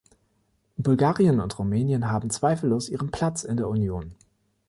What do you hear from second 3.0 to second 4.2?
Platz in der Union.